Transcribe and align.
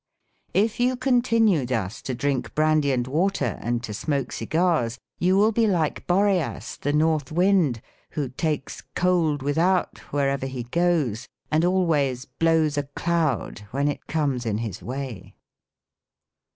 "If 0.65 0.79
you 0.79 0.95
continue 0.95 1.63
thus 1.63 2.01
to 2.01 2.15
drink 2.15 2.55
brandy 2.55 2.91
and 2.91 3.05
water 3.05 3.59
and 3.61 3.83
to 3.83 3.93
smoke 3.93 4.31
cigars, 4.31 4.97
you 5.19 5.37
will 5.37 5.51
be 5.51 5.67
like 5.67 6.07
Boreas 6.07 6.77
the 6.77 6.91
North 6.91 7.31
wind, 7.31 7.83
who 8.13 8.29
takes' 8.29 8.81
cold 8.95 9.43
without' 9.43 9.99
wherever 10.11 10.47
he 10.47 10.63
goes, 10.63 11.27
and 11.51 11.63
always'. 11.63 12.25
blows 12.39 12.79
a 12.79 12.83
cloud' 12.95 13.59
when 13.69 13.87
it 13.87 14.07
comes 14.07 14.43
in 14.43 14.57
his 14.57 14.81
way." 14.81 15.35